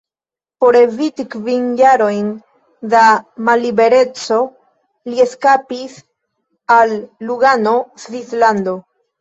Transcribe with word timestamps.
Por 0.63 0.75
eviti 0.77 1.25
kvin 1.33 1.65
jarojn 1.81 2.31
da 2.95 3.03
mallibereco, 3.49 4.39
li 5.11 5.23
eskapis 5.27 6.01
al 6.79 6.97
Lugano, 7.31 7.77
Svislando. 8.07 8.77